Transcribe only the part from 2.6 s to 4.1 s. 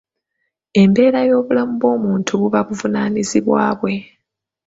buvunaanyizibwa bwe.